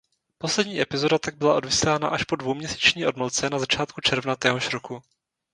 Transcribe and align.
Poslední 0.37 0.81
epizoda 0.81 1.19
tak 1.19 1.37
byla 1.37 1.55
odvysílána 1.55 2.07
až 2.07 2.23
po 2.23 2.35
dvouměsíční 2.35 3.05
odmlce 3.05 3.49
na 3.49 3.59
začátku 3.59 4.01
června 4.01 4.35
téhož 4.35 4.69
roku. 4.73 5.01